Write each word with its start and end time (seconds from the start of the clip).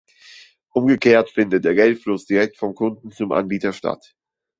Umgekehrt 0.73 1.29
findet 1.29 1.63
der 1.63 1.75
Geldfluss 1.75 2.25
direkt 2.25 2.57
vom 2.57 2.73
Kunden 2.73 3.11
zum 3.11 3.31
Anbieter 3.31 3.71
statt. 3.71 4.15